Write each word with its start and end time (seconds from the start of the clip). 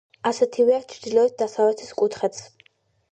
ასეთივეა 0.27 0.79
ჩრდილოეთ-დასავლეთის 0.93 1.91
კუთხეც. 1.99 2.41